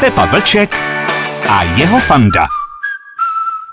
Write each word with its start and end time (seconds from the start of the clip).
Pepa 0.00 0.24
Vlček 0.26 0.72
a 1.48 1.62
jeho 1.76 2.00
fanda. 2.00 2.59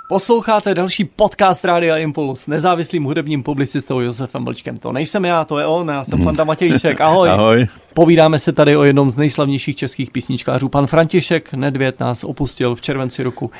Posloucháte 0.10 0.76
další 0.76 1.06
podcast 1.06 1.66
Rádia 1.66 1.98
Impuls 1.98 2.48
nezávislým 2.48 3.04
hudebním 3.04 3.44
publicistou 3.44 4.00
Josefem 4.00 4.46
Vlčkem. 4.46 4.78
To 4.78 4.92
nejsem 4.92 5.26
já, 5.26 5.46
to 5.46 5.60
je 5.60 5.66
on, 5.66 5.88
já 5.88 6.04
jsem 6.04 6.24
Fanda 6.24 6.44
Matějček. 6.44 7.02
Ahoj. 7.02 7.30
Ahoj. 7.30 7.68
Povídáme 7.94 8.40
se 8.40 8.52
tady 8.52 8.78
o 8.78 8.84
jednom 8.84 9.10
z 9.10 9.16
nejslavnějších 9.16 9.76
českých 9.76 10.12
písničkářů. 10.12 10.70
Pan 10.70 10.88
František 10.88 11.54
Nedvěd 11.54 12.00
nás 12.00 12.24
opustil 12.24 12.76
v 12.76 12.82
červenci 12.82 13.24
roku 13.24 13.52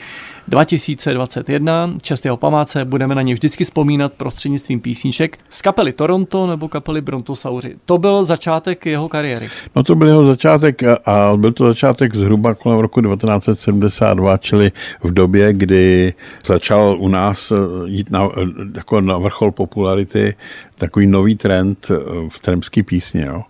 2021. 0.48 1.94
Čest 2.02 2.26
jeho 2.26 2.38
památce, 2.38 2.86
budeme 2.86 3.16
na 3.16 3.22
ně 3.22 3.34
vždycky 3.34 3.64
vzpomínat 3.64 4.14
prostřednictvím 4.14 4.80
písniček 4.80 5.40
z 5.50 5.62
kapely 5.62 5.94
Toronto 5.94 6.48
nebo 6.48 6.68
kapely 6.68 7.02
Brontosauři. 7.02 7.76
To 7.86 7.98
byl 7.98 8.24
začátek 8.24 8.86
jeho 8.86 9.10
kariéry. 9.10 9.50
No 9.76 9.84
to 9.84 9.96
byl 9.96 10.08
jeho 10.08 10.26
začátek 10.26 10.84
a 11.06 11.34
byl 11.36 11.52
to 11.52 11.68
začátek 11.68 12.16
zhruba 12.16 12.54
kolem 12.56 12.80
roku 12.80 13.02
1972, 13.02 14.38
čili 14.38 14.72
v 15.04 15.14
době, 15.14 15.54
kdy 15.54 16.14
začal 16.48 16.96
u 17.00 17.08
nás 17.08 17.54
jít 17.86 18.12
na, 18.12 18.30
jako 18.76 19.02
na 19.02 19.18
vrchol 19.18 19.52
popularity 19.52 20.36
takový 20.78 21.08
nový 21.08 21.36
trend 21.36 21.92
v 22.30 22.40
tremský 22.40 22.84
písně. 22.84 23.26
Jo. 23.26 23.44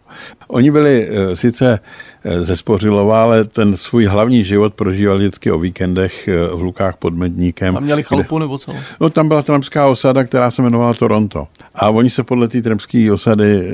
Oni 0.48 0.72
byli 0.72 1.08
eh, 1.10 1.36
sice 1.36 1.80
eh, 2.24 2.44
ze 2.44 2.58
Spořilova, 2.58 3.24
ale 3.24 3.44
ten 3.44 3.78
svůj 3.78 4.06
hlavní 4.06 4.44
život 4.44 4.74
prožívali 4.74 5.20
vždycky 5.20 5.52
o 5.52 5.60
víkendech 5.60 6.28
eh, 6.28 6.48
v 6.56 6.62
Lukách 6.62 6.98
pod 6.98 7.14
Medníkem. 7.14 7.74
Tam 7.74 7.84
měli 7.84 8.04
chalupu 8.04 8.40
nebo 8.40 8.58
co? 8.58 8.74
No 9.00 9.10
tam 9.10 9.28
byla 9.28 9.42
tremská 9.42 9.88
osada, 9.88 10.24
která 10.24 10.52
se 10.52 10.62
jmenovala 10.62 10.94
Toronto. 10.94 11.48
A 11.76 11.90
oni 11.90 12.10
se 12.10 12.24
podle 12.24 12.48
té 12.48 12.62
tremské 12.62 13.12
osady 13.12 13.72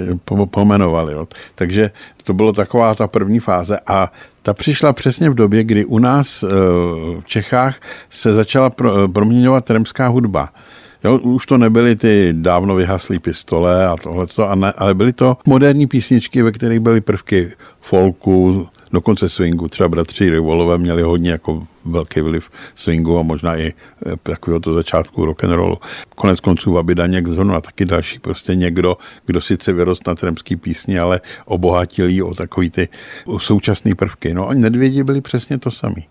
pomenovali. 0.49 1.13
Jo. 1.13 1.27
Takže 1.55 1.91
to 2.23 2.33
bylo 2.33 2.53
taková 2.53 2.95
ta 2.95 3.07
první 3.07 3.39
fáze. 3.39 3.79
A 3.87 4.11
ta 4.43 4.53
přišla 4.53 4.93
přesně 4.93 5.29
v 5.29 5.33
době, 5.33 5.63
kdy 5.63 5.85
u 5.85 5.99
nás 5.99 6.41
v 7.19 7.23
Čechách 7.25 7.75
se 8.09 8.33
začala 8.33 8.71
proměňovat 9.13 9.65
tremská 9.65 10.07
hudba. 10.07 10.49
Jo, 11.03 11.17
už 11.17 11.45
to 11.45 11.57
nebyly 11.57 11.95
ty 11.95 12.29
dávno 12.31 12.75
vyhaslé 12.75 13.19
pistole 13.19 13.87
a 13.87 13.95
tohleto, 13.97 14.49
ale 14.77 14.93
byly 14.93 15.13
to 15.13 15.37
moderní 15.45 15.87
písničky, 15.87 16.41
ve 16.41 16.51
kterých 16.51 16.79
byly 16.79 17.01
prvky 17.01 17.51
folku, 17.81 18.67
dokonce 18.93 19.29
swingu. 19.29 19.67
Třeba 19.67 19.89
bratři 19.89 20.29
Rivolové 20.29 20.77
měli 20.77 21.01
hodně 21.01 21.31
jako 21.31 21.67
velký 21.85 22.21
vliv 22.21 22.49
swingu 22.75 23.19
a 23.19 23.21
možná 23.21 23.57
i 23.57 23.67
eh, 23.67 24.11
takového 24.23 24.59
to 24.59 24.73
začátku 24.73 25.25
rock 25.25 25.43
and 25.43 25.51
rollu. 25.51 25.77
Konec 26.15 26.39
konců 26.39 26.73
Vaby 26.73 26.95
Daněk 26.95 27.25
a 27.55 27.61
taky 27.61 27.85
další 27.85 28.19
prostě 28.19 28.55
někdo, 28.55 28.97
kdo 29.25 29.41
sice 29.41 29.73
vyrost 29.73 30.07
na 30.07 30.15
tremský 30.15 30.55
písni, 30.55 30.99
ale 30.99 31.21
obohatil 31.45 32.09
jí 32.09 32.21
o 32.21 32.35
takový 32.35 32.69
ty 32.69 32.89
současné 33.37 33.95
prvky. 33.95 34.33
No 34.33 34.49
a 34.49 34.53
Nedvědi 34.53 35.03
byli 35.03 35.21
přesně 35.21 35.57
to 35.57 35.71
samý. 35.71 36.07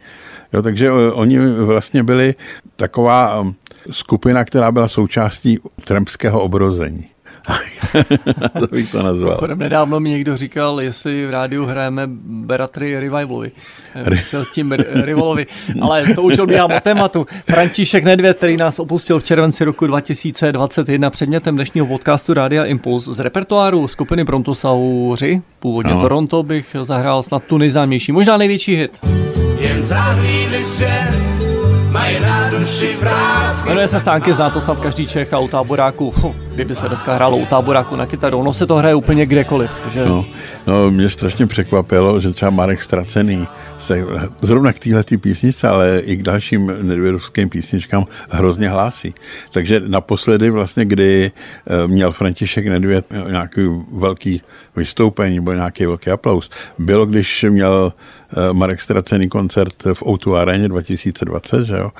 Jo, 0.52 0.62
takže 0.62 0.88
eh, 0.88 1.12
oni 1.12 1.38
vlastně 1.38 2.02
byli 2.02 2.34
taková 2.76 3.46
skupina, 3.90 4.44
která 4.44 4.72
byla 4.72 4.88
součástí 4.88 5.58
trampského 5.84 6.42
obrození. 6.42 7.11
to 8.58 8.66
bych 8.66 8.90
to 8.90 9.02
nazval. 9.02 9.36
Chodem 9.36 9.58
nedávno 9.58 10.00
mi 10.00 10.10
někdo 10.10 10.36
říkal, 10.36 10.80
jestli 10.80 11.26
v 11.26 11.30
rádiu 11.30 11.64
hrajeme 11.66 12.02
Beratry 12.24 12.94
Revivalovi. 12.94 13.52
Myslel 14.10 14.44
tím 14.54 14.72
Rivalovi. 15.02 15.46
Ale 15.82 16.14
to 16.14 16.22
už 16.22 16.38
odbíhám 16.38 16.70
o 16.76 16.80
tématu. 16.80 17.26
František 17.50 18.04
Nedvěd, 18.04 18.36
který 18.36 18.56
nás 18.56 18.78
opustil 18.78 19.18
v 19.18 19.24
červenci 19.24 19.64
roku 19.64 19.86
2021 19.86 21.10
předmětem 21.10 21.54
dnešního 21.54 21.86
podcastu 21.86 22.34
Rádia 22.34 22.64
Impuls 22.64 23.04
z 23.04 23.20
repertoáru 23.20 23.88
skupiny 23.88 24.24
Brontosauři, 24.24 25.42
původně 25.60 25.94
no. 25.94 26.00
Toronto, 26.00 26.42
bych 26.42 26.76
zahrál 26.82 27.22
snad 27.22 27.44
tu 27.44 27.58
nejznámější, 27.58 28.12
možná 28.12 28.36
největší 28.36 28.76
hit. 28.76 28.98
Jen 29.58 29.84
svět 30.64 31.51
mají 32.02 32.20
na 32.20 32.50
duši 32.50 32.96
vrázky. 33.00 33.68
Jmenuje 33.68 33.88
se 33.88 34.00
Stánky, 34.00 34.32
zná 34.32 34.50
to 34.50 34.60
snad 34.60 34.80
každý 34.80 35.06
Čech 35.06 35.34
a 35.34 35.38
u 35.38 35.48
táboráku, 35.48 36.14
kdyby 36.54 36.74
se 36.74 36.88
dneska 36.88 37.14
hrálo 37.14 37.36
u 37.36 37.46
táboráku 37.46 37.96
na 37.96 38.06
kytaru, 38.06 38.38
ono 38.38 38.54
se 38.54 38.66
to 38.66 38.74
hraje 38.74 38.94
úplně 38.94 39.26
kdekoliv. 39.26 39.70
Že? 39.92 40.04
No, 40.04 40.24
no, 40.66 40.90
mě 40.90 41.10
strašně 41.10 41.46
překvapilo, 41.46 42.20
že 42.20 42.30
třeba 42.30 42.50
Marek 42.50 42.82
Stracený 42.82 43.48
se 43.82 44.04
zrovna 44.42 44.72
k 44.72 44.78
téhle 44.78 45.04
písničce, 45.20 45.68
ale 45.68 45.98
i 45.98 46.16
k 46.16 46.22
dalším 46.22 46.66
nedvědovským 46.82 47.48
písničkám 47.48 48.06
hrozně 48.30 48.68
hlásí. 48.68 49.14
Takže 49.50 49.80
naposledy 49.86 50.50
vlastně, 50.50 50.84
kdy 50.84 51.30
eh, 51.30 51.88
měl 51.88 52.12
František 52.12 52.66
Nedvěd 52.66 53.06
nějaký 53.28 53.60
velký 53.92 54.42
vystoupení 54.76 55.36
nebo 55.36 55.52
nějaký 55.52 55.86
velký 55.86 56.10
aplaus, 56.10 56.50
bylo, 56.78 57.06
když 57.06 57.46
měl 57.48 57.92
eh, 57.92 58.52
Marek 58.52 58.80
Stracený 58.80 59.28
koncert 59.28 59.82
v 59.94 60.02
O2 60.02 60.34
aréně 60.34 60.68
2020, 60.68 61.64
že 61.66 61.76
jo? 61.76 61.90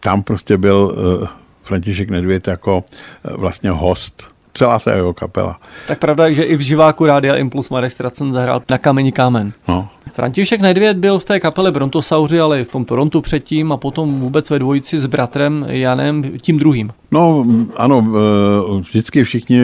Tam 0.00 0.22
prostě 0.22 0.56
byl 0.56 0.96
eh, 1.24 1.26
František 1.62 2.10
Nedvěd 2.10 2.48
jako 2.48 2.84
vlastně 3.24 3.70
host 3.70 4.33
celá 4.54 4.78
ta 4.78 4.94
jeho 4.94 5.12
kapela. 5.12 5.58
Tak 5.86 5.98
pravda 5.98 6.26
je, 6.26 6.34
že 6.34 6.42
i 6.42 6.56
v 6.56 6.60
živáku 6.60 7.06
Rádia 7.06 7.34
Impuls 7.34 7.70
Marek 7.70 7.92
Stracen 7.92 8.32
zahrál 8.32 8.62
na 8.70 8.78
kameni 8.78 9.12
kámen. 9.12 9.52
No. 9.68 9.88
František 10.14 10.60
Nedvěd 10.60 10.96
byl 10.96 11.18
v 11.18 11.24
té 11.24 11.40
kapele 11.40 11.72
Brontosauři, 11.72 12.40
ale 12.40 12.60
i 12.60 12.64
v 12.64 12.72
tom 12.72 12.84
Torontu 12.84 13.20
předtím 13.20 13.72
a 13.72 13.76
potom 13.76 14.20
vůbec 14.20 14.50
ve 14.50 14.58
dvojici 14.58 14.98
s 14.98 15.06
bratrem 15.06 15.66
Janem, 15.68 16.22
tím 16.38 16.58
druhým. 16.58 16.90
No 17.10 17.46
ano, 17.76 18.06
eh, 18.06 18.80
vždycky 18.80 19.24
všichni 19.24 19.60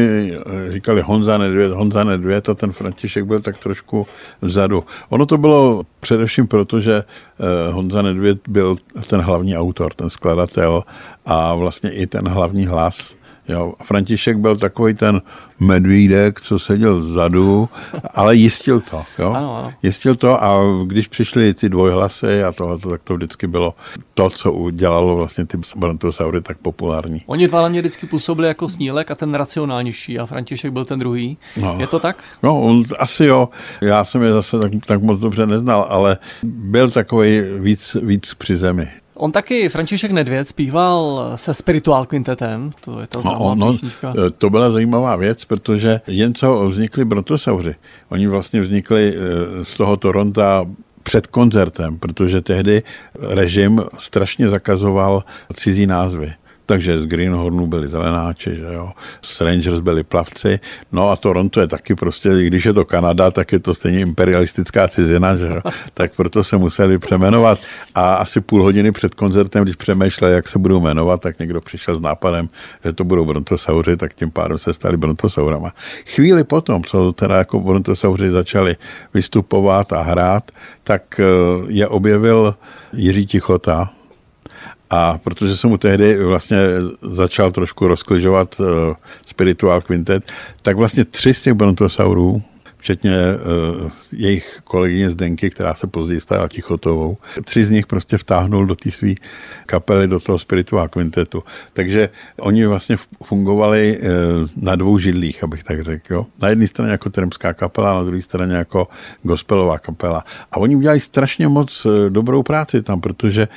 říkali 0.68 1.02
Honza 1.02 1.38
Nedvěd, 1.38 1.72
Honza 1.72 2.04
Nedvěd 2.04 2.48
a 2.48 2.54
ten 2.54 2.72
František 2.72 3.24
byl 3.24 3.40
tak 3.40 3.58
trošku 3.58 4.06
vzadu. 4.42 4.84
Ono 5.08 5.26
to 5.26 5.38
bylo 5.38 5.82
především 6.00 6.46
proto, 6.46 6.80
že 6.80 7.04
eh, 7.04 7.72
Honza 7.72 8.02
Nedvěd 8.02 8.38
byl 8.48 8.76
ten 9.06 9.20
hlavní 9.20 9.56
autor, 9.56 9.94
ten 9.94 10.10
skladatel 10.10 10.82
a 11.26 11.54
vlastně 11.54 11.90
i 11.90 12.06
ten 12.06 12.28
hlavní 12.28 12.66
hlas 12.66 13.19
Jo, 13.50 13.74
František 13.84 14.36
byl 14.36 14.56
takový 14.56 14.94
ten 14.94 15.22
medvídek, 15.60 16.40
co 16.40 16.58
seděl 16.58 17.00
vzadu, 17.00 17.68
ale 18.14 18.36
jistil 18.36 18.80
to. 18.80 19.02
Jo? 19.18 19.32
Ano, 19.32 19.56
ano. 19.56 19.72
Jistil 19.82 20.16
to 20.16 20.44
a 20.44 20.60
když 20.86 21.08
přišly 21.08 21.54
ty 21.54 21.68
dvojhlasy 21.68 22.44
a 22.44 22.52
tohle, 22.52 22.78
tak 22.78 23.02
to 23.04 23.14
vždycky 23.14 23.46
bylo 23.46 23.74
to, 24.14 24.30
co 24.30 24.52
udělalo 24.52 25.16
vlastně 25.16 25.46
ty 25.46 25.58
brontosaury 25.76 26.40
tak 26.40 26.58
populární. 26.58 27.22
Oni 27.26 27.48
dva 27.48 27.62
na 27.62 27.68
mě 27.68 27.80
vždycky 27.80 28.06
působili 28.06 28.48
jako 28.48 28.68
snílek 28.68 29.10
a 29.10 29.14
ten 29.14 29.34
racionálnější 29.34 30.18
a 30.18 30.26
František 30.26 30.72
byl 30.72 30.84
ten 30.84 30.98
druhý. 30.98 31.38
No. 31.56 31.76
Je 31.78 31.86
to 31.86 31.98
tak? 31.98 32.24
No, 32.42 32.60
on, 32.60 32.84
asi 32.98 33.24
jo. 33.24 33.48
Já 33.80 34.04
jsem 34.04 34.22
je 34.22 34.32
zase 34.32 34.58
tak, 34.58 34.72
tak 34.86 35.02
moc 35.02 35.20
dobře 35.20 35.46
neznal, 35.46 35.86
ale 35.88 36.18
byl 36.42 36.90
takový 36.90 37.40
víc, 37.60 37.96
víc 38.02 38.34
při 38.34 38.56
zemi. 38.56 38.88
On 39.20 39.32
taky, 39.32 39.68
František 39.68 40.10
Nedvěd, 40.10 40.48
zpíval 40.48 41.32
se 41.34 41.54
Spiritual 41.54 42.06
Quintetem, 42.06 42.70
to 42.80 43.00
je 43.00 43.06
ta 43.06 43.20
známá 43.20 43.38
no, 43.38 43.54
no, 43.54 43.72
písnička. 43.72 44.14
To 44.38 44.50
byla 44.50 44.70
zajímavá 44.70 45.16
věc, 45.16 45.44
protože 45.44 46.00
jen 46.06 46.34
co 46.34 46.68
vznikli 46.68 47.04
brontosauři, 47.04 47.74
oni 48.08 48.26
vlastně 48.26 48.60
vznikli 48.60 49.14
eh, 49.16 49.64
z 49.64 49.74
toho 49.74 49.96
Toronta 49.96 50.66
před 51.02 51.26
koncertem, 51.26 51.98
protože 51.98 52.40
tehdy 52.40 52.82
režim 53.20 53.82
strašně 53.98 54.48
zakazoval 54.48 55.24
cizí 55.56 55.86
názvy 55.86 56.32
takže 56.70 57.02
z 57.02 57.06
Greenhornu 57.06 57.66
byli 57.66 57.88
zelenáči, 57.88 58.56
že 58.56 58.70
jo, 58.70 58.92
z 59.22 59.40
Rangers 59.40 59.80
byli 59.80 60.02
plavci, 60.02 60.60
no 60.92 61.10
a 61.10 61.16
Toronto 61.16 61.60
je 61.60 61.66
taky 61.66 61.94
prostě, 61.94 62.30
když 62.46 62.64
je 62.64 62.72
to 62.72 62.84
Kanada, 62.84 63.30
tak 63.30 63.52
je 63.52 63.58
to 63.58 63.74
stejně 63.74 64.00
imperialistická 64.00 64.88
cizina, 64.88 65.36
že 65.36 65.46
jo, 65.46 65.60
tak 65.94 66.14
proto 66.14 66.44
se 66.44 66.56
museli 66.56 66.98
přemenovat 66.98 67.58
a 67.94 68.14
asi 68.14 68.40
půl 68.40 68.62
hodiny 68.62 68.92
před 68.92 69.14
koncertem, 69.14 69.62
když 69.62 69.76
přemýšleli, 69.76 70.34
jak 70.34 70.48
se 70.48 70.58
budou 70.58 70.80
jmenovat, 70.80 71.20
tak 71.20 71.38
někdo 71.38 71.60
přišel 71.60 71.98
s 71.98 72.00
nápadem, 72.00 72.48
že 72.84 72.92
to 72.92 73.04
budou 73.04 73.26
brontosauři, 73.26 73.96
tak 73.96 74.14
tím 74.14 74.30
pádem 74.30 74.58
se 74.58 74.74
stali 74.74 74.96
brontosaurama. 74.96 75.74
Chvíli 76.06 76.44
potom, 76.44 76.84
co 76.84 77.12
teda 77.12 77.36
jako 77.36 77.60
brontosauři 77.60 78.30
začali 78.30 78.76
vystupovat 79.14 79.92
a 79.92 80.02
hrát, 80.02 80.50
tak 80.84 81.20
eh, 81.20 81.24
je 81.68 81.88
objevil 81.88 82.54
Jiří 82.92 83.26
Tichota, 83.26 83.90
a 84.90 85.18
protože 85.18 85.56
jsem 85.56 85.70
mu 85.70 85.78
tehdy 85.78 86.24
vlastně 86.24 86.58
začal 87.02 87.50
trošku 87.50 87.88
rozkližovat 87.88 88.60
uh, 88.60 88.66
Spiritual 89.26 89.80
Quintet, 89.80 90.24
tak 90.62 90.76
vlastně 90.76 91.04
tři 91.04 91.34
z 91.34 91.42
těch 91.42 91.54
brontosaurů, 91.54 92.42
včetně 92.78 93.16
uh, 93.82 93.90
jejich 94.12 94.60
kolegyně 94.64 95.10
Zdenky, 95.10 95.50
která 95.50 95.74
se 95.74 95.86
později 95.86 96.20
stala 96.20 96.48
Tichotovou. 96.48 97.16
Tři 97.44 97.64
z 97.64 97.70
nich 97.70 97.86
prostě 97.86 98.18
vtáhnul 98.18 98.66
do 98.66 98.74
té 98.74 98.90
své 98.90 99.14
kapely, 99.66 100.08
do 100.08 100.20
toho 100.20 100.38
Spiritual 100.38 100.88
Quintetu. 100.88 101.42
Takže 101.72 102.08
oni 102.40 102.66
vlastně 102.66 102.96
fungovali 103.24 103.98
uh, 103.98 104.06
na 104.56 104.76
dvou 104.76 104.98
židlích, 104.98 105.44
abych 105.44 105.62
tak 105.62 105.84
řekl. 105.84 106.14
Jo? 106.14 106.26
Na 106.42 106.48
jedné 106.48 106.68
straně 106.68 106.92
jako 106.92 107.10
tremská 107.10 107.52
kapela, 107.52 107.94
na 107.94 108.04
druhé 108.04 108.22
straně 108.22 108.54
jako 108.54 108.88
gospelová 109.22 109.78
kapela. 109.78 110.24
A 110.52 110.56
oni 110.56 110.76
udělali 110.76 111.00
strašně 111.00 111.48
moc 111.48 111.86
dobrou 112.08 112.42
práci 112.42 112.82
tam, 112.82 113.00
protože 113.00 113.48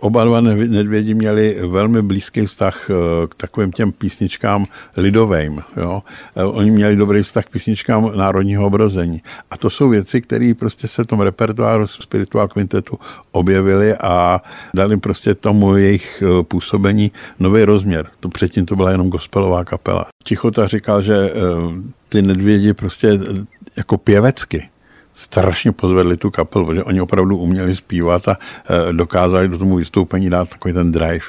Oba 0.00 0.24
dva 0.24 0.40
nedvědi 0.40 1.14
měli 1.14 1.58
velmi 1.68 2.02
blízký 2.02 2.46
vztah 2.46 2.90
eh, 2.90 2.94
k 3.26 3.34
takovým 3.34 3.72
těm 3.72 3.92
písničkám 3.92 4.66
lidovým. 4.96 5.62
Jo? 5.76 6.02
Eh, 6.36 6.44
oni 6.44 6.70
měli 6.70 6.96
dobrý 6.96 7.22
vztah 7.22 7.44
k 7.44 7.50
písničkám 7.50 8.16
národního 8.16 8.66
obrození. 8.66 9.22
A 9.50 9.56
to 9.56 9.70
jsou 9.70 9.88
věci, 9.88 10.20
které 10.20 10.52
prostě 10.58 10.88
se 10.88 11.04
v 11.04 11.06
tom 11.06 11.20
repertoáru 11.20 11.86
spirituál 11.86 12.48
kvintetu 12.48 12.98
objevily 13.32 13.94
a 13.94 14.42
dali 14.74 14.96
prostě 14.96 15.34
tomu 15.34 15.76
jejich 15.76 16.22
eh, 16.22 16.42
působení 16.42 17.12
nový 17.38 17.64
rozměr. 17.64 18.06
To 18.20 18.28
předtím 18.28 18.66
to 18.66 18.76
byla 18.76 18.90
jenom 18.90 19.08
gospelová 19.08 19.64
kapela. 19.64 20.06
Tichota 20.24 20.68
říkal, 20.68 21.02
že 21.02 21.32
ty 22.08 22.22
nedvědi 22.22 22.74
prostě 22.74 23.18
jako 23.76 23.98
pěvecky 23.98 24.68
strašně 25.18 25.72
pozvedli 25.72 26.16
tu 26.16 26.30
kapelu, 26.30 26.66
protože 26.66 26.84
oni 26.84 27.00
opravdu 27.00 27.36
uměli 27.36 27.76
zpívat 27.76 28.28
a 28.28 28.36
e, 28.90 28.92
dokázali 28.92 29.48
do 29.48 29.58
tomu 29.58 29.76
vystoupení 29.76 30.30
dát 30.30 30.48
takový 30.48 30.74
ten 30.74 30.92
drive. 30.92 31.26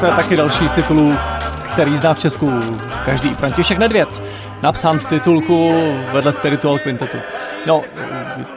To 0.00 0.06
je 0.06 0.12
taky 0.12 0.36
další 0.36 0.68
z 0.68 0.72
titulů, 0.72 1.14
který 1.72 1.96
zná 1.96 2.14
v 2.14 2.18
Česku 2.18 2.52
každý. 3.04 3.34
František 3.34 3.78
Nedvěd, 3.78 4.22
napsán 4.62 4.98
v 4.98 5.04
titulku 5.04 5.72
vedle 6.12 6.32
Spiritual 6.32 6.78
Quintetu. 6.78 7.18
No, 7.66 7.82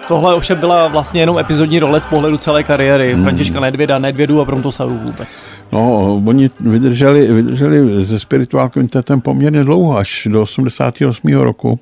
tohle 0.08 0.36
ovšem 0.36 0.60
byla 0.60 0.88
vlastně 0.88 1.22
jenom 1.22 1.40
epizodní 1.40 1.80
role 1.80 2.00
z 2.00 2.06
pohledu 2.06 2.38
celé 2.38 2.64
kariéry 2.64 3.14
hmm. 3.14 3.24
Františka 3.24 3.60
Nedvěda, 3.60 4.00
Nedvědu 4.00 4.42
a 4.42 4.46
Brontosaurů 4.46 4.96
vůbec. 4.96 5.38
No, 5.72 6.16
oni 6.28 6.50
vydrželi, 6.60 7.34
vydrželi 7.34 8.06
se 8.06 8.20
Spiritual 8.20 8.70
Quintetem 8.70 9.22
poměrně 9.22 9.64
dlouho, 9.64 9.98
až 9.98 10.28
do 10.32 10.42
88. 10.42 11.34
roku. 11.34 11.80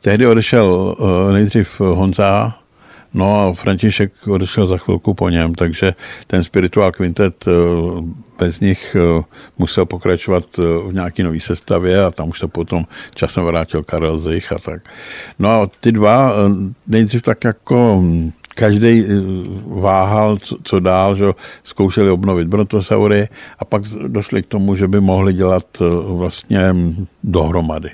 Tehdy 0.00 0.26
odešel 0.26 0.96
uh, 0.98 1.32
nejdřív 1.32 1.80
Honza, 1.80 2.54
No 3.14 3.40
a 3.40 3.52
František 3.54 4.28
odešel 4.28 4.66
za 4.66 4.78
chvilku 4.78 5.14
po 5.14 5.28
něm, 5.28 5.54
takže 5.54 5.94
ten 6.26 6.44
spirituál 6.44 6.92
kvintet 6.92 7.44
eh, 7.48 7.52
bez 8.38 8.60
nich 8.60 8.96
eh, 8.96 9.22
musel 9.58 9.86
pokračovat 9.86 10.44
eh, 10.58 10.62
v 10.62 10.92
nějaké 10.92 11.22
nové 11.22 11.40
sestavě 11.40 12.04
a 12.04 12.10
tam 12.10 12.28
už 12.28 12.38
se 12.38 12.48
potom 12.48 12.84
časem 13.14 13.44
vrátil 13.44 13.82
Karel 13.82 14.20
Zich 14.20 14.52
a 14.52 14.58
tak. 14.58 14.82
No 15.38 15.50
a 15.50 15.70
ty 15.80 15.92
dva 15.92 16.34
nejdřív 16.86 17.22
tak 17.22 17.44
jako 17.44 18.00
hm, 18.02 18.30
každý 18.54 19.04
váhal, 19.66 20.38
co, 20.38 20.56
co 20.62 20.80
dál, 20.80 21.16
že 21.16 21.24
zkoušeli 21.64 22.10
obnovit 22.10 22.48
brontosaury 22.48 23.28
a 23.58 23.64
pak 23.64 23.82
došli 24.06 24.42
k 24.42 24.46
tomu, 24.46 24.76
že 24.76 24.88
by 24.88 25.00
mohli 25.00 25.32
dělat 25.32 25.66
vlastně 26.06 26.72
hm, 26.72 27.06
dohromady. 27.24 27.90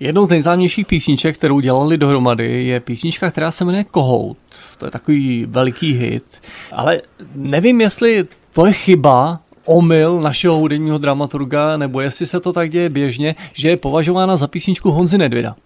Jednou 0.00 0.26
z 0.26 0.28
nejznámějších 0.28 0.86
písniček, 0.86 1.36
kterou 1.36 1.60
dělali 1.60 1.98
dohromady, 1.98 2.66
je 2.66 2.80
písnička, 2.80 3.30
která 3.30 3.50
se 3.50 3.64
jmenuje 3.64 3.84
Kohout. 3.84 4.36
To 4.78 4.84
je 4.84 4.90
takový 4.90 5.46
veliký 5.48 5.92
hit. 5.92 6.24
Ale 6.72 7.02
nevím, 7.34 7.80
jestli 7.80 8.24
to 8.52 8.66
je 8.66 8.72
chyba, 8.72 9.40
omyl 9.64 10.20
našeho 10.20 10.56
hudebního 10.56 10.98
dramaturga, 10.98 11.76
nebo 11.76 12.00
jestli 12.00 12.26
se 12.26 12.40
to 12.40 12.52
tak 12.52 12.70
děje 12.70 12.88
běžně, 12.88 13.34
že 13.52 13.68
je 13.68 13.76
považována 13.76 14.36
za 14.36 14.46
písničku 14.46 14.90
Honzy 14.90 15.18
Nedvěda. 15.18 15.56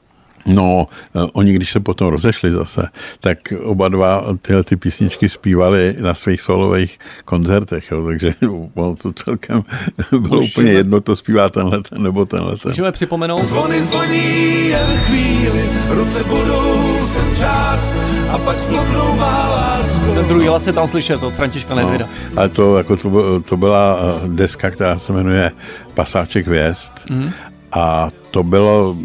No, 0.46 0.87
eh, 1.17 1.20
oni 1.32 1.52
když 1.52 1.70
se 1.73 1.81
potom 1.81 2.08
rozešli 2.08 2.50
zase, 2.50 2.88
tak 3.20 3.38
oba 3.64 3.88
dva 3.88 4.25
tyhle 4.43 4.64
ty 4.64 4.76
písničky 4.76 5.29
zpívali 5.29 5.96
na 6.00 6.14
svých 6.14 6.41
solových 6.41 6.99
koncertech, 7.25 7.91
jo, 7.91 8.06
takže 8.06 8.35
bylo 8.75 8.96
to 9.02 9.12
celkem 9.12 9.62
bylo 10.11 10.41
Můžeme, 10.41 10.46
úplně 10.46 10.73
jedno, 10.73 11.00
to 11.00 11.17
zpívá 11.17 11.49
tenhle 11.49 11.82
ten 11.82 12.02
nebo 12.02 12.26
tenhle 12.26 12.56
ten. 12.56 12.70
Můžeme 12.70 12.93
připomenout? 12.93 13.43
Zvony 13.43 13.81
zvoní 13.81 14.69
jen 14.69 14.99
chvíli, 14.99 15.70
ruce 15.88 16.25
budou 16.25 17.05
se 17.05 17.31
třást 17.31 17.97
a 18.31 18.38
pak 18.38 18.61
zmoknou 18.61 19.17
má 19.17 19.49
lásku. 19.49 20.14
Ten 20.14 20.29
druhý 20.29 20.47
hlas 20.47 20.67
je 20.67 20.73
tam 20.73 20.88
slyšet 20.88 21.23
od 21.23 21.35
Františka 21.35 21.75
Nedvěda. 21.75 22.08
No, 22.31 22.38
ale 22.40 22.49
to, 22.49 22.79
jako 22.79 22.97
to, 22.97 23.40
to 23.40 23.56
byla 23.56 23.99
eh, 24.00 24.29
deska, 24.29 24.70
která 24.70 24.99
se 24.99 25.12
jmenuje 25.12 25.52
Pasáček 25.94 26.47
věst 26.47 26.93
mm. 27.11 27.31
a 27.73 28.11
to 28.31 28.43
bylo 28.43 28.97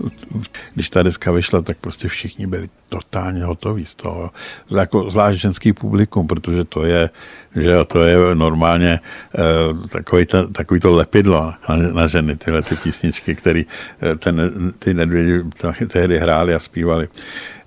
když 0.74 0.90
ta 0.90 1.02
deska 1.02 1.32
vyšla, 1.32 1.62
tak 1.62 1.76
prostě 1.80 2.08
všichni 2.08 2.46
byli 2.46 2.68
totálně 2.88 3.44
hotoví 3.44 3.84
z 3.84 3.94
toho. 3.94 4.30
Jako 4.70 5.10
zvlášť 5.10 5.40
ženský 5.40 5.72
publikum, 5.72 6.26
protože 6.26 6.64
to 6.64 6.84
je, 6.84 7.10
že 7.56 7.84
to 7.86 8.02
je 8.02 8.16
normálně 8.34 9.00
uh, 9.00 9.86
takový, 9.86 10.26
ta, 10.26 10.46
takový 10.46 10.80
to 10.80 10.92
lepidlo 10.92 11.52
na, 11.68 11.76
na 11.76 12.08
ženy, 12.08 12.36
tyhle 12.36 12.62
ty 12.62 12.76
písničky, 12.76 13.34
které 13.34 13.62
uh, 13.64 14.16
ten, 14.18 14.50
ty 14.78 14.94
nedvědi 14.94 15.42
tehdy 15.88 16.18
hráli 16.18 16.54
a 16.54 16.58
zpívali. 16.58 17.08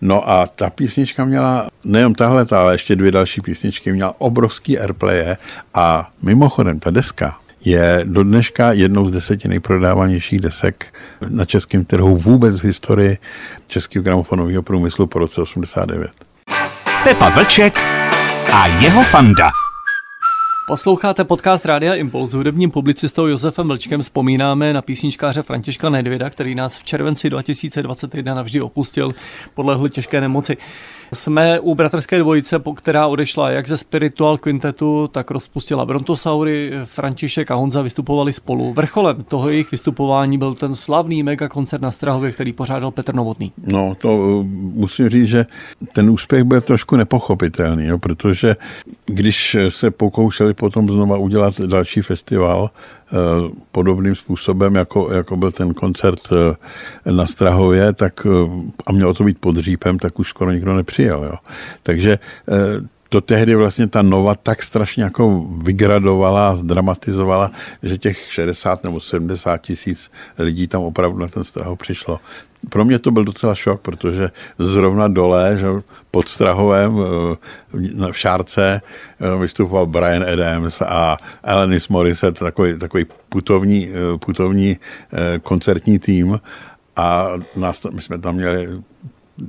No 0.02 0.30
a 0.30 0.48
ta 0.48 0.70
písnička 0.70 1.26
měla, 1.26 1.70
nejen 1.84 2.14
tahle, 2.14 2.46
ale 2.52 2.74
ještě 2.74 2.96
dvě 2.96 3.12
další 3.12 3.42
písničky, 3.42 3.92
měla 3.92 4.16
obrovský 4.22 4.80
airplay 4.80 5.36
a 5.74 6.12
mimochodem 6.22 6.80
ta 6.80 6.92
deska 6.92 7.41
je 7.66 8.02
do 8.04 8.24
dneška 8.24 8.72
jednou 8.72 9.10
z 9.10 9.12
deseti 9.12 9.48
nejprodávanějších 9.48 10.40
desek 10.40 10.86
na 11.30 11.46
českém 11.46 11.86
trhu 11.86 12.18
vůbec 12.18 12.60
v 12.60 12.64
historii 12.64 13.18
českého 13.68 14.04
gramofonového 14.04 14.64
průmyslu 14.64 15.08
po 15.08 15.20
roce 15.20 15.42
89. 15.42 16.12
Pepa 17.04 17.30
Vlček 17.30 17.80
a 18.54 18.68
jeho 18.68 19.04
fanda. 19.04 19.52
Posloucháte 20.68 21.24
podcast 21.24 21.66
Rádia 21.66 21.96
Impuls. 21.96 22.34
Hudebním 22.34 22.72
publicistou 22.72 23.28
Josefem 23.28 23.68
Vlčkem 23.68 24.02
vzpomínáme 24.02 24.74
na 24.74 24.82
písničkáře 24.82 25.42
Františka 25.42 25.90
Nedvěda, 25.90 26.30
který 26.30 26.56
nás 26.56 26.78
v 26.78 26.84
červenci 26.84 27.30
2021 27.30 28.36
navždy 28.36 28.62
opustil 28.62 29.12
podle 29.54 29.90
těžké 29.90 30.22
nemoci. 30.22 30.58
Jsme 31.14 31.60
u 31.60 31.76
bratrské 31.76 32.20
dvojice, 32.20 32.62
která 32.76 33.08
odešla 33.08 33.50
jak 33.50 33.68
ze 33.68 33.78
Spiritual 33.78 34.38
Quintetu, 34.38 35.10
tak 35.12 35.32
rozpustila 35.32 35.86
Brontosaury. 35.86 36.72
František 36.86 37.52
a 37.52 37.56
Honza 37.56 37.82
vystupovali 37.82 38.34
spolu. 38.34 38.74
Vrcholem 38.74 39.24
toho 39.24 39.50
jejich 39.50 39.72
vystupování 39.72 40.38
byl 40.38 40.54
ten 40.54 40.76
slavný 40.76 41.24
megakoncert 41.24 41.82
na 41.82 41.92
Strahově, 41.92 42.32
který 42.32 42.54
pořádal 42.54 42.92
Petr 42.92 43.16
Novotný. 43.16 43.52
No, 43.66 43.96
to 43.96 44.18
uh, 44.18 44.46
musím 44.74 45.10
říct, 45.10 45.28
že 45.28 45.46
ten 45.94 46.10
úspěch 46.10 46.44
byl 46.44 46.62
trošku 46.62 46.96
nepochopitelný, 46.96 47.86
jo, 47.86 48.00
protože 48.00 48.56
když 49.14 49.58
se 49.70 49.92
pokoušeli 49.92 50.54
potom 50.54 50.88
znova 50.88 51.18
udělat 51.18 51.62
další 51.62 52.02
festival, 52.02 52.70
Eh, 53.14 53.52
podobným 53.72 54.16
způsobem, 54.16 54.76
jako, 54.76 55.14
jako 55.14 55.38
byl 55.38 55.52
ten 55.52 55.74
koncert 55.74 56.20
eh, 56.32 57.12
na 57.12 57.28
Strahově, 57.28 57.94
tak, 57.94 58.26
eh, 58.26 58.72
a 58.86 58.92
mělo 58.92 59.14
to 59.14 59.24
být 59.24 59.38
pod 59.38 59.58
Řípem, 59.58 60.00
tak 60.00 60.20
už 60.20 60.30
skoro 60.30 60.52
nikdo 60.52 60.76
nepřijel. 60.76 61.24
Jo. 61.24 61.36
Takže 61.84 62.20
to 63.10 63.22
tehdy 63.22 63.56
vlastně 63.56 63.88
ta 63.88 64.02
Nova 64.02 64.36
tak 64.36 64.64
strašně 64.64 65.04
jako 65.04 65.46
vygradovala, 65.64 66.56
zdramatizovala, 66.56 67.52
že 67.84 67.98
těch 67.98 68.32
60 68.32 68.84
nebo 68.84 69.00
70 69.00 69.58
tisíc 69.58 70.12
lidí 70.38 70.68
tam 70.68 70.82
opravdu 70.82 71.20
na 71.20 71.28
ten 71.28 71.44
Strahov 71.44 71.80
přišlo 71.80 72.20
pro 72.70 72.86
mě 72.86 73.00
to 73.00 73.12
byl 73.12 73.24
docela 73.24 73.56
šok, 73.56 73.82
protože 73.82 74.32
zrovna 74.58 75.08
dole, 75.08 75.58
že 75.60 75.68
pod 76.12 76.28
Strahovem 76.28 76.96
eh, 77.00 78.12
v 78.12 78.18
Šárce 78.18 78.82
eh, 78.82 79.38
vystupoval 79.42 79.86
Brian 79.86 80.24
Adams 80.24 80.82
a 80.82 81.18
Alanis 81.44 81.88
Morissette, 81.88 82.40
takový, 82.40 82.80
takový 82.80 83.06
putovní, 83.30 83.90
eh, 83.90 84.18
putovní 84.18 84.78
koncertní 85.44 86.00
tým 86.00 86.40
a 86.96 87.28
nás, 87.56 87.84
my 87.92 88.02
jsme 88.02 88.18
tam 88.18 88.36
měli 88.36 88.68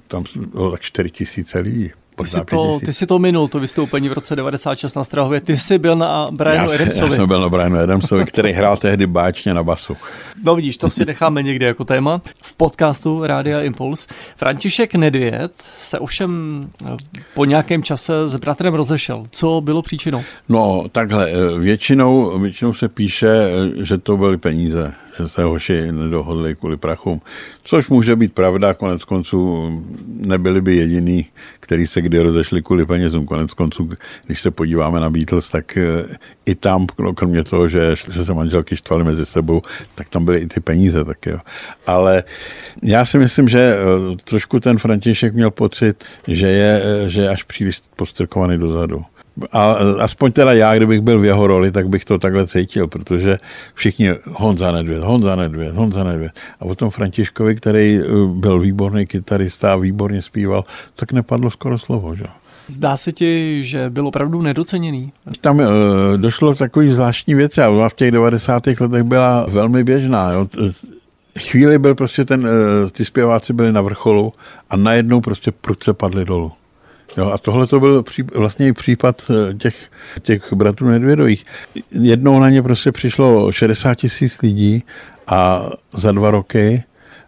tam 0.08 0.24
bylo 0.52 0.70
tak 0.70 0.80
4 0.80 1.10
tisíce 1.10 1.58
lidí. 1.58 1.92
Ty 2.22 2.28
jsi, 2.28 2.40
to, 2.50 2.78
ty 2.86 2.92
jsi 2.92 3.06
to 3.06 3.18
minul, 3.18 3.48
to 3.48 3.60
vystoupení 3.60 4.08
v 4.08 4.12
roce 4.12 4.36
96 4.36 4.94
na 4.94 5.04
Strahově. 5.04 5.40
Ty 5.40 5.56
jsi 5.56 5.78
byl 5.78 5.96
na 5.96 6.28
Brianu 6.30 6.68
já, 6.68 6.74
Adamsovi. 6.74 7.10
Já 7.12 7.16
jsem 7.16 7.28
byl 7.28 7.40
na 7.40 7.48
Brianu 7.48 7.78
Adamsovi, 7.78 8.24
který 8.24 8.52
hrál 8.52 8.76
tehdy 8.76 9.06
báčně 9.06 9.54
na 9.54 9.62
basu. 9.62 9.96
No 10.44 10.54
vidíš, 10.56 10.76
to 10.76 10.90
si 10.90 11.04
necháme 11.04 11.42
někde 11.42 11.66
jako 11.66 11.84
téma. 11.84 12.22
V 12.42 12.56
podcastu 12.56 13.26
Rádia 13.26 13.60
Impuls. 13.60 14.06
František 14.36 14.94
Nedvěd 14.94 15.52
se 15.62 15.98
ovšem 15.98 16.60
eh, 16.86 16.96
po 17.34 17.44
nějakém 17.44 17.82
čase 17.82 18.28
s 18.28 18.36
bratrem 18.36 18.74
rozešel. 18.74 19.26
Co 19.30 19.60
bylo 19.60 19.82
příčinou? 19.82 20.22
No 20.48 20.84
takhle, 20.92 21.30
eh, 21.30 21.58
většinou, 21.58 22.38
většinou 22.38 22.74
se 22.74 22.88
píše, 22.88 23.28
eh, 23.28 23.84
že 23.84 23.98
to 23.98 24.16
byly 24.16 24.36
peníze 24.36 24.94
že 25.18 25.28
se 25.28 25.42
hoši 25.42 25.92
nedohodli 25.92 26.54
kvůli 26.54 26.76
prachům. 26.76 27.20
Což 27.64 27.88
může 27.88 28.16
být 28.16 28.32
pravda, 28.32 28.74
konec 28.74 29.04
konců 29.04 29.70
nebyli 30.06 30.60
by 30.60 30.76
jediný, 30.76 31.26
který 31.60 31.86
se 31.86 32.02
kdy 32.02 32.22
rozešli 32.22 32.62
kvůli 32.62 32.86
penězům. 32.86 33.26
Konec 33.26 33.54
konců, 33.54 33.90
když 34.26 34.42
se 34.42 34.50
podíváme 34.50 35.00
na 35.00 35.10
Beatles, 35.10 35.48
tak 35.48 35.76
eh, 35.76 36.16
i 36.46 36.54
tam, 36.54 36.86
no, 36.98 37.14
kromě 37.14 37.44
toho, 37.44 37.68
že, 37.68 37.94
že 38.10 38.24
se 38.24 38.34
manželky 38.34 38.76
štvali 38.76 39.04
mezi 39.04 39.26
sebou, 39.26 39.62
tak 39.94 40.08
tam 40.08 40.24
byly 40.24 40.38
i 40.38 40.46
ty 40.46 40.60
peníze 40.60 41.04
taky. 41.04 41.30
Jo. 41.30 41.38
Ale 41.86 42.24
já 42.82 43.04
si 43.04 43.18
myslím, 43.18 43.48
že 43.48 43.76
eh, 43.76 44.16
trošku 44.24 44.60
ten 44.60 44.78
František 44.78 45.34
měl 45.34 45.50
pocit, 45.50 46.04
že 46.28 46.46
je, 46.46 46.82
že 47.06 47.20
je 47.20 47.28
až 47.28 47.42
příliš 47.42 47.80
postrkovaný 47.96 48.58
dozadu 48.58 49.04
A 49.52 49.72
aspoň 50.00 50.32
teda 50.32 50.52
já, 50.52 50.76
kdybych 50.76 51.00
byl 51.00 51.18
v 51.18 51.24
jeho 51.24 51.46
roli, 51.46 51.72
tak 51.72 51.88
bych 51.88 52.04
to 52.04 52.18
takhle 52.18 52.46
cítil, 52.46 52.88
protože 52.88 53.38
všichni 53.74 54.10
Honza 54.32 54.72
Nedvěd, 54.72 55.02
Honza 55.02 55.36
Nedvěd, 55.36 55.74
Honza 55.74 56.04
Nedvěd. 56.04 56.32
A 56.60 56.64
o 56.64 56.74
tom 56.74 56.90
Františkovi, 56.90 57.56
který 57.56 57.98
eh, 57.98 58.04
byl 58.34 58.60
výborný 58.60 59.06
kytarista 59.06 59.72
a 59.72 59.76
výborně 59.76 60.22
zpíval, 60.22 60.64
tak 60.96 61.12
nepadlo 61.12 61.50
skoro 61.50 61.78
slovo. 61.78 62.14
Že? 62.14 62.24
Zdá 62.68 62.96
se 62.96 63.12
ti, 63.12 63.62
že 63.64 63.90
byl 63.90 64.06
opravdu 64.06 64.42
nedoceněný? 64.42 65.12
Tam 65.40 65.60
e, 65.60 65.64
došlo 66.16 66.54
k 66.54 66.58
takový 66.58 66.88
zvláštní 66.88 67.34
věci 67.34 67.62
a 67.62 67.88
v 67.88 67.94
těch 67.94 68.10
90. 68.10 68.66
letech 68.80 69.02
byla 69.02 69.46
velmi 69.48 69.84
běžná. 69.84 70.32
Jo. 70.32 70.46
Chvíli 71.38 71.78
byl 71.78 71.94
prostě 71.94 72.24
ten, 72.24 72.48
ty 72.92 73.04
zpěváci 73.04 73.52
byli 73.52 73.72
na 73.72 73.80
vrcholu 73.80 74.32
a 74.70 74.76
najednou 74.76 75.20
prostě 75.20 75.52
prudce 75.52 75.92
padli 75.92 76.24
dolů. 76.24 76.52
Jo, 77.16 77.30
a 77.30 77.38
tohle 77.38 77.66
to 77.66 77.80
byl 77.80 78.02
pří, 78.02 78.22
vlastně 78.22 78.72
případ 78.72 79.22
eh, 79.30 79.54
těch, 79.54 79.76
těch 80.22 80.52
bratrů 80.52 80.88
Nedvědových. 80.88 81.44
Jednou 81.90 82.40
na 82.40 82.50
ně 82.50 82.62
prostě 82.62 82.92
přišlo 82.92 83.52
60 83.52 83.94
tisíc 83.94 84.42
lidí 84.42 84.84
a 85.26 85.70
za 85.92 86.12
dva 86.12 86.30
roky 86.30 86.82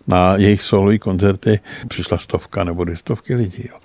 na 0.06 0.36
jejich 0.36 0.62
solový 0.62 0.98
koncerty 0.98 1.60
přišla 1.88 2.18
stovka 2.18 2.64
nebo 2.64 2.84
dvě 2.84 2.96
stovky 2.96 3.34
lidí. 3.34 3.64
Jo. 3.68 3.76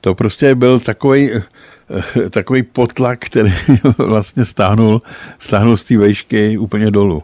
To 0.00 0.14
prostě 0.14 0.54
byl 0.54 0.80
takový 0.80 1.30
eh, 1.32 2.30
takový 2.30 2.62
potlak, 2.62 3.18
který 3.18 3.52
vlastně 3.98 4.44
stáhnul, 4.44 5.02
stáhnul 5.38 5.76
z 5.76 5.84
té 5.84 5.98
vejšky 5.98 6.58
úplně 6.58 6.90
dolů. 6.90 7.22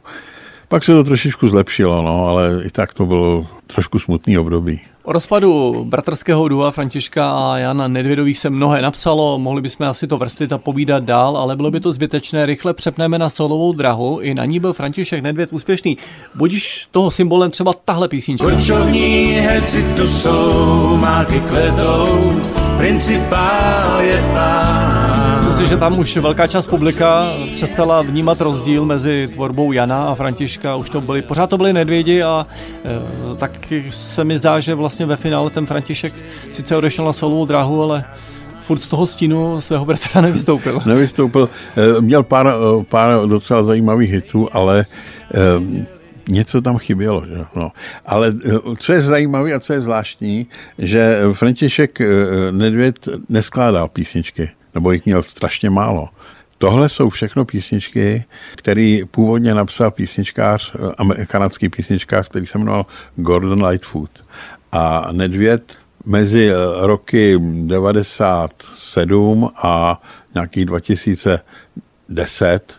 Pak 0.69 0.85
se 0.85 0.93
to 0.93 1.05
trošičku 1.05 1.49
zlepšilo, 1.49 2.03
no, 2.03 2.27
ale 2.27 2.63
i 2.65 2.71
tak 2.71 2.95
to 2.95 3.07
bylo 3.07 3.47
trošku 3.75 3.99
smutný 3.99 4.39
období. 4.39 4.81
O 5.03 5.13
rozpadu 5.13 5.85
bratrského 5.85 6.49
dua 6.49 6.71
Františka 6.71 7.31
a 7.31 7.59
Jana 7.59 7.89
Nedvědových 7.89 8.39
se 8.39 8.51
mnohé 8.51 8.83
napsalo, 8.83 9.39
mohli 9.39 9.63
bychom 9.63 9.87
asi 9.87 10.07
to 10.07 10.17
vrstvit 10.17 10.53
a 10.53 10.59
povídat 10.59 11.05
dál, 11.05 11.37
ale 11.37 11.57
bylo 11.57 11.71
by 11.71 11.81
to 11.81 11.93
zbytečné, 11.93 12.47
rychle 12.47 12.75
přepneme 12.75 13.19
na 13.19 13.29
solovou 13.29 13.73
drahu, 13.73 14.21
i 14.23 14.35
na 14.35 14.45
ní 14.45 14.61
byl 14.61 14.73
František 14.73 15.23
Nedvěd 15.23 15.53
úspěšný. 15.53 15.97
Budíš 16.35 16.89
toho 16.91 17.11
symbolem 17.11 17.51
třeba 17.51 17.73
tahle 17.85 18.09
písnička. 18.09 18.51
Korčovní 18.51 19.33
herci 19.33 19.87
tu 19.97 20.09
jsou, 20.09 20.97
máky 20.97 21.41
kvetou, 21.41 22.33
principál 22.77 24.01
je 24.01 24.31
pán. 24.33 25.28
Si, 25.59 25.67
že 25.67 25.77
tam 25.77 25.99
už 25.99 26.17
velká 26.17 26.47
část 26.47 26.67
publika 26.67 27.33
přestala 27.55 28.03
vnímat 28.03 28.41
rozdíl 28.41 28.85
mezi 28.85 29.29
tvorbou 29.33 29.73
Jana 29.73 30.09
a 30.09 30.15
Františka. 30.15 30.77
Už 30.77 30.91
to 30.91 31.01
byly, 31.01 31.23
pořád 31.23 31.47
to 31.47 31.57
byly 31.57 31.73
nedvědi 31.73 32.23
a 32.23 32.47
e, 32.85 33.37
tak 33.37 33.73
se 33.91 34.25
mi 34.25 34.39
zdá, 34.39 34.61
že 34.61 34.75
vlastně 34.75 35.07
ve 35.07 35.17
finále 35.17 35.51
ten 35.51 35.67
František 35.67 36.15
sice 36.51 36.77
odešel 36.77 37.05
na 37.05 37.13
solovou 37.13 37.47
dráhu, 37.47 37.83
ale 37.83 38.05
furt 38.61 38.79
z 38.79 38.89
toho 38.89 39.07
stínu 39.07 39.61
svého 39.61 39.85
bratra 39.85 40.21
nevystoupil. 40.21 40.83
Nevystoupil. 40.87 41.49
E, 41.77 42.01
měl 42.01 42.23
pár, 42.23 42.47
e, 42.47 42.85
pár 42.85 43.29
docela 43.29 43.63
zajímavých 43.63 44.13
hitů, 44.13 44.49
ale 44.53 44.85
něco 46.29 46.61
tam 46.61 46.79
chybělo. 46.79 47.25
Že? 47.27 47.45
No. 47.57 47.73
Ale 48.07 48.35
co 48.79 48.93
je 48.93 49.01
zajímavé 49.01 49.53
a 49.53 49.61
co 49.61 49.73
je 49.73 49.81
zvláštní, 49.81 50.47
že 50.79 51.21
František 51.33 51.99
Nedvěd 52.51 53.09
neskládal 53.29 53.89
písničky 53.89 54.51
nebo 54.75 54.93
jich 54.93 55.07
měl 55.07 55.23
strašně 55.23 55.71
málo. 55.71 56.09
Tohle 56.59 56.89
jsou 56.89 57.11
všechno 57.11 57.45
písničky, 57.45 58.25
který 58.57 59.03
původně 59.11 59.55
napsal 59.55 59.91
písničkář, 59.91 60.77
eh, 61.19 61.27
kanadský 61.27 61.69
písničkář, 61.69 62.29
který 62.29 62.47
se 62.47 62.59
jmenoval 62.59 62.87
Gordon 63.17 63.67
Lightfoot. 63.67 64.11
A 64.73 65.09
Nedvěd 65.13 65.73
mezi 66.07 66.51
eh, 66.51 66.55
roky 66.87 67.39
97 67.67 69.51
a 69.63 70.03
nějakých 70.35 70.65
2010 70.65 72.75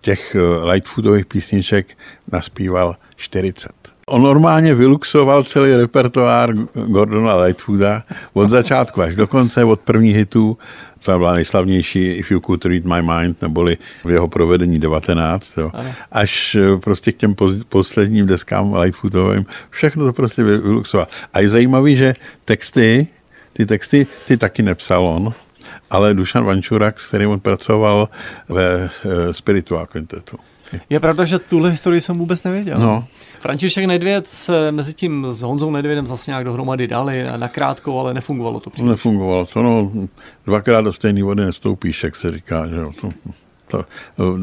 těch 0.00 0.34
eh, 0.34 0.40
Lightfootových 0.64 1.26
písniček 1.26 1.86
naspíval 2.32 2.96
40. 3.16 3.70
On 4.06 4.22
normálně 4.22 4.74
vyluxoval 4.74 5.44
celý 5.44 5.74
repertoár 5.74 6.54
Gordona 6.74 7.36
Lightfooda 7.36 8.02
od 8.32 8.50
začátku 8.50 9.02
až 9.02 9.14
do 9.14 9.26
konce, 9.26 9.64
od 9.64 9.80
prvních 9.80 10.16
hitů 10.16 10.58
ta 11.04 11.18
byla 11.18 11.32
nejslavnější 11.32 12.04
If 12.04 12.30
You 12.30 12.40
Could 12.40 12.64
Read 12.64 12.84
My 12.84 13.02
Mind, 13.02 13.42
neboli 13.42 13.78
v 14.04 14.10
jeho 14.10 14.28
provedení 14.28 14.78
19, 14.78 15.58
jo. 15.58 15.70
až 16.12 16.54
eh, 16.54 16.76
prostě 16.76 17.12
k 17.12 17.16
těm 17.16 17.34
posledním 17.68 18.26
deskám 18.26 18.74
Lightfootovým, 18.74 19.46
všechno 19.70 20.04
to 20.04 20.12
prostě 20.12 20.42
vyluxoval. 20.42 21.06
A 21.34 21.40
je 21.40 21.48
zajímavý, 21.48 21.96
že 21.96 22.14
texty, 22.44 23.06
ty 23.52 23.66
texty, 23.66 24.06
ty 24.26 24.36
taky 24.36 24.62
nepsal 24.62 25.06
on, 25.06 25.32
ale 25.90 26.14
Dušan 26.14 26.44
Vančurak, 26.44 27.00
s 27.00 27.08
kterým 27.08 27.30
on 27.30 27.40
pracoval 27.40 28.08
ve 28.48 28.84
eh, 28.84 29.32
Spiritual 29.32 29.86
Quintetu. 29.86 30.36
Je 30.90 31.00
pravda, 31.00 31.24
že 31.24 31.38
tuhle 31.38 31.70
historii 31.70 32.00
jsem 32.00 32.18
vůbec 32.18 32.42
nevěděl. 32.44 32.78
No, 32.78 33.04
František 33.40 33.84
Nedvěd 33.84 34.26
se 34.26 34.72
mezi 34.72 34.94
tím 34.94 35.26
s 35.30 35.42
Honzou 35.42 35.70
Nedvědem 35.70 36.06
zase 36.06 36.30
nějak 36.30 36.44
dohromady 36.44 36.86
dali 36.86 37.24
na 37.36 37.48
krátko, 37.48 38.00
ale 38.00 38.14
nefungovalo 38.14 38.60
to 38.60 38.70
příliš. 38.70 38.90
Nefungovalo 38.90 39.46
to, 39.46 39.62
no, 39.62 39.92
dvakrát 40.46 40.80
do 40.80 40.92
stejné 40.92 41.22
vody 41.22 41.44
nestoupíš, 41.44 42.04
jak 42.04 42.16
se 42.16 42.32
říká, 42.32 42.66
že 42.66 42.76
jo, 42.76 42.92
to, 43.00 43.10
to, 43.68 43.84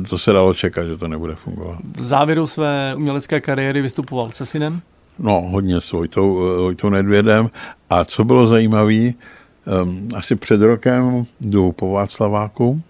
to 0.10 0.18
se 0.18 0.32
dalo 0.32 0.54
čekat, 0.54 0.86
že 0.86 0.98
to 0.98 1.08
nebude 1.08 1.36
fungovat. 1.36 1.80
V 1.96 2.02
závěru 2.02 2.48
své 2.48 2.96
umělecké 2.98 3.42
kariéry 3.42 3.82
vystupoval 3.82 4.32
se 4.32 4.46
synem? 4.46 4.82
No, 5.20 5.42
hodně 5.42 5.82
s 5.82 5.92
Vojtou, 5.92 6.34
Vojtou 6.58 6.90
Nedvědem. 6.90 7.50
A 7.90 8.06
co 8.06 8.24
bylo 8.24 8.48
zajímavé, 8.48 8.94
um, 9.04 10.10
asi 10.16 10.36
před 10.36 10.62
rokem 10.62 11.26
jdu 11.42 11.72
po 11.72 11.92
Václaváku 11.92 12.82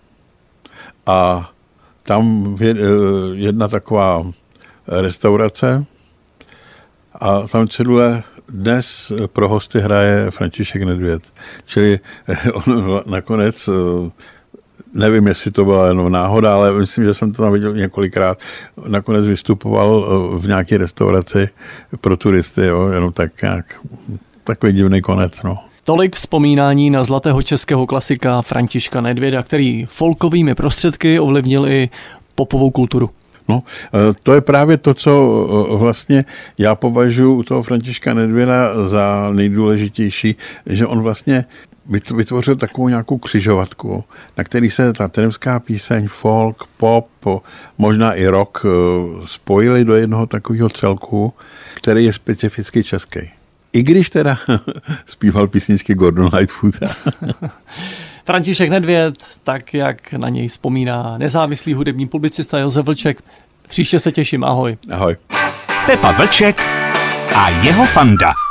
a 1.05 1.49
tam 2.05 2.57
je, 2.59 2.75
jedna 3.33 3.67
taková 3.67 4.31
restaurace, 4.87 5.85
a 7.19 7.41
tam 7.47 7.67
cedule 7.67 8.23
dnes 8.49 9.11
pro 9.27 9.49
hosty 9.49 9.79
hraje 9.79 10.31
František 10.31 10.83
Nedvěd. 10.83 11.23
Čili 11.65 11.99
on 12.53 13.01
nakonec, 13.11 13.69
eh, 13.69 14.11
nevím, 14.93 15.27
jestli 15.27 15.51
to 15.51 15.65
byla 15.65 15.87
jenom 15.87 16.11
náhoda, 16.11 16.55
ale 16.55 16.73
myslím, 16.73 17.05
že 17.05 17.13
jsem 17.13 17.31
to 17.31 17.41
tam 17.41 17.53
viděl 17.53 17.73
několikrát, 17.73 18.39
nakonec 18.87 19.25
vystupoval 19.25 20.05
eh, 20.05 20.39
v 20.39 20.47
nějaké 20.47 20.77
restauraci 20.77 21.49
pro 22.01 22.17
turisty, 22.17 22.65
jo, 22.65 22.87
jenom 22.87 23.13
tak 23.13 23.41
nějak, 23.41 23.65
takový 24.43 24.73
divný 24.73 25.01
konec, 25.01 25.43
no. 25.43 25.57
Tolik 25.87 26.15
vzpomínání 26.15 26.89
na 26.89 27.03
zlatého 27.03 27.41
českého 27.41 27.87
klasika 27.87 28.41
Františka 28.41 29.01
Nedvěda, 29.01 29.43
který 29.43 29.85
folkovými 29.85 30.55
prostředky 30.55 31.19
ovlivnil 31.19 31.67
i 31.67 31.89
popovou 32.35 32.71
kulturu. 32.71 33.09
No, 33.49 33.63
e, 33.93 34.13
to 34.23 34.33
je 34.33 34.41
právě 34.41 34.77
to, 34.77 34.93
co 34.93 35.11
e, 35.73 35.77
vlastně 35.77 36.25
já 36.57 36.75
považuji 36.75 37.35
u 37.35 37.43
toho 37.43 37.63
Františka 37.63 38.13
Nedvěda 38.13 38.87
za 38.87 39.31
nejdůležitější, 39.33 40.35
že 40.65 40.87
on 40.87 41.01
vlastně 41.01 41.45
vytvořil 42.15 42.55
takovou 42.55 42.89
nějakou 42.89 43.17
křižovatku, 43.17 44.03
na 44.37 44.43
který 44.43 44.71
se 44.71 44.93
ta 44.93 45.07
tremská 45.07 45.59
píseň, 45.59 46.07
folk, 46.07 46.63
pop, 46.77 47.07
možná 47.77 48.13
i 48.13 48.27
rock 48.27 48.65
e, 48.65 48.69
spojili 49.25 49.85
do 49.85 49.95
jednoho 49.95 50.25
takového 50.25 50.69
celku, 50.69 51.33
který 51.75 52.05
je 52.05 52.13
specificky 52.13 52.83
český. 52.83 53.19
I 53.75 53.83
když 53.83 54.09
teda 54.09 54.37
zpíval 55.05 55.47
písničky 55.47 55.93
Gordon 55.93 56.29
Lightfoota. 56.33 56.87
František 58.25 58.69
Nedvěd, 58.69 59.15
tak 59.43 59.73
jak 59.73 60.13
na 60.13 60.29
něj 60.29 60.47
vzpomíná 60.47 61.17
nezávislý 61.17 61.73
hudební 61.73 62.07
publicista 62.07 62.57
Josef 62.59 62.85
Vlček. 62.85 63.23
Příště 63.67 63.99
se 63.99 64.11
těším, 64.11 64.43
ahoj. 64.43 64.77
Ahoj. 64.91 65.15
Pepa 65.85 66.11
Vlček 66.11 66.61
a 67.35 67.49
jeho 67.49 67.85
fanda. 67.85 68.44